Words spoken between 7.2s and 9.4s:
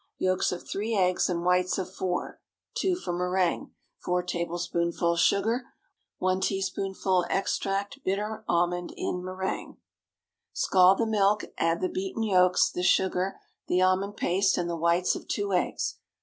extract bitter almond in